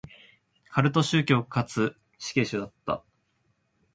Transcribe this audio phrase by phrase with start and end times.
[0.71, 3.03] カルト教祖かつ死刑囚だった。